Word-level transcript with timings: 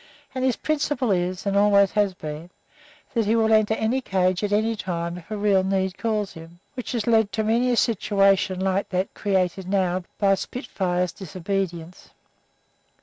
And 0.33 0.43
his 0.43 0.55
principle 0.55 1.11
is, 1.11 1.45
and 1.45 1.55
always 1.55 1.91
has 1.91 2.15
been, 2.15 2.49
that 3.13 3.27
he 3.27 3.35
will 3.35 3.53
enter 3.53 3.75
any 3.75 4.01
cage 4.01 4.43
at 4.43 4.51
any 4.51 4.75
time 4.75 5.19
if 5.19 5.29
a 5.29 5.37
real 5.37 5.63
need 5.63 5.95
calls 5.95 6.33
him 6.33 6.59
which 6.73 6.93
has 6.93 7.05
led 7.05 7.31
to 7.33 7.43
many 7.43 7.69
a 7.69 7.77
situation 7.77 8.59
like 8.59 8.89
that 8.89 9.13
created 9.13 9.69
now 9.69 10.03
by 10.17 10.33
Spitfire's 10.33 11.11
disobedience. 11.11 12.09